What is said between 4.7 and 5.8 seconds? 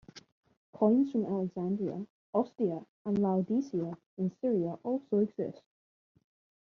also exist.